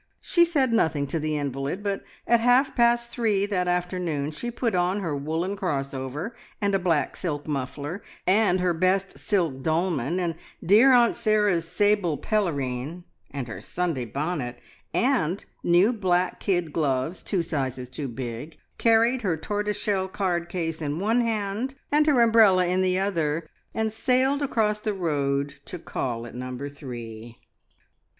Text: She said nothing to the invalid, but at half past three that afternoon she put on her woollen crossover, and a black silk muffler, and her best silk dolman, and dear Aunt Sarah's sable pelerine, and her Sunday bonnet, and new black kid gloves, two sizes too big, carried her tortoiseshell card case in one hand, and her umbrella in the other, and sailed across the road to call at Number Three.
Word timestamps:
She 0.19 0.45
said 0.45 0.73
nothing 0.73 1.05
to 1.05 1.19
the 1.19 1.37
invalid, 1.37 1.83
but 1.83 2.03
at 2.25 2.39
half 2.39 2.75
past 2.75 3.09
three 3.09 3.45
that 3.45 3.67
afternoon 3.67 4.31
she 4.31 4.49
put 4.49 4.73
on 4.73 4.99
her 5.01 5.15
woollen 5.15 5.55
crossover, 5.55 6.31
and 6.59 6.73
a 6.73 6.79
black 6.79 7.15
silk 7.15 7.45
muffler, 7.47 8.01
and 8.25 8.59
her 8.59 8.73
best 8.73 9.19
silk 9.19 9.61
dolman, 9.61 10.19
and 10.19 10.33
dear 10.65 10.91
Aunt 10.91 11.15
Sarah's 11.15 11.67
sable 11.67 12.17
pelerine, 12.17 13.03
and 13.29 13.47
her 13.47 13.61
Sunday 13.61 14.05
bonnet, 14.05 14.57
and 14.91 15.45
new 15.63 15.93
black 15.93 16.39
kid 16.39 16.73
gloves, 16.73 17.21
two 17.21 17.43
sizes 17.43 17.87
too 17.87 18.07
big, 18.07 18.57
carried 18.79 19.21
her 19.21 19.37
tortoiseshell 19.37 20.07
card 20.07 20.49
case 20.49 20.81
in 20.81 20.99
one 20.99 21.21
hand, 21.21 21.75
and 21.91 22.07
her 22.07 22.21
umbrella 22.23 22.65
in 22.65 22.81
the 22.81 22.97
other, 22.97 23.47
and 23.75 23.93
sailed 23.93 24.41
across 24.41 24.79
the 24.79 24.95
road 24.95 25.59
to 25.65 25.77
call 25.77 26.25
at 26.25 26.33
Number 26.33 26.69
Three. 26.69 27.37